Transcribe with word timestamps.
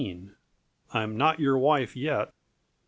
_"I'm 0.91 1.15
Not 1.15 1.39
Your 1.39 1.59
Wife 1.59 1.95
Yet!" 1.95 2.33